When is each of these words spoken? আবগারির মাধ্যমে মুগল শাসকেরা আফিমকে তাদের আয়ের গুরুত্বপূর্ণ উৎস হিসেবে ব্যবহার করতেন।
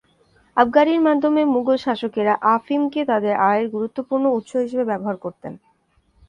আবগারির 0.57 1.01
মাধ্যমে 1.01 1.41
মুগল 1.53 1.77
শাসকেরা 1.77 2.33
আফিমকে 2.53 3.01
তাদের 3.05 3.33
আয়ের 3.47 3.67
গুরুত্বপূর্ণ 3.69 4.25
উৎস 4.37 4.51
হিসেবে 4.63 4.85
ব্যবহার 4.91 5.17
করতেন। 5.17 5.53